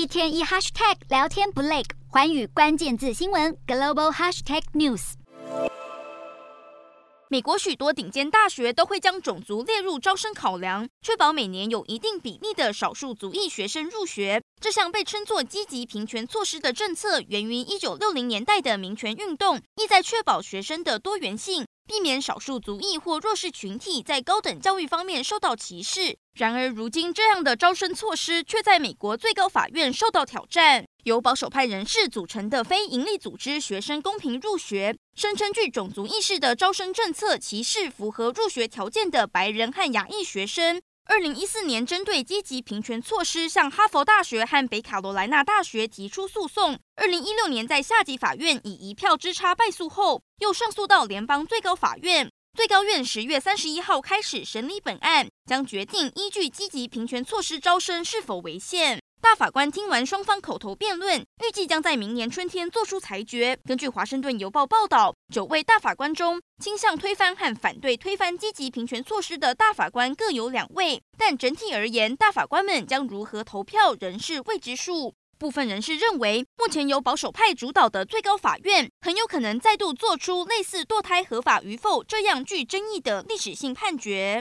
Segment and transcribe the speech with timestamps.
[0.00, 5.12] 一天一 hashtag 聊天不累，环宇关键字新闻 global hashtag news。
[7.28, 14.42] 美国许多顶尖大学都会将种族列入招生考量，确保每年有一定比例的少数族裔学生入学。
[14.60, 26.14] 这项被称作积极平权措施的政策，源于一九六零年代的民权运动，意在确保学生的多元性，避免少数族裔或弱势群体在高等教育方面受到歧视。
[26.34, 30.84] 然而，如今这样的招生措施却在美国最高法院受到挑战。
[31.04, 40.82] 由保守派人士组成的非营利组织“学生公平入学”声称，具种族意识的招生政策歧视符合入学条件的白人和亚裔学生。
[41.06, 46.78] 二零一四年，针对积极平权措施，向哈佛大学和北卡罗来纳大学提出诉讼。
[46.96, 52.30] 二零一六年，在下级法院以一票之差败诉后，又上诉到联邦最高法院。
[52.56, 59.00] 最高院十月三十一号开始审理本案，将决定依据积极平权措施招生是否违宪。
[59.22, 63.58] 大法官听完双方口头辩论，预计将在明年春天做出裁决。
[63.66, 75.14] 根据《华盛顿邮报》报道，九位大法官中，倾向推翻和反对推翻积极平权措施的大法官各有两位，但整体而言，大法官们将如何投票仍是未知数。
[75.38, 84.38] 部分人士认为，目前由保守派主导的最高法院很有可能再度做出类似堕胎合法与否这样具争议的历史性判决。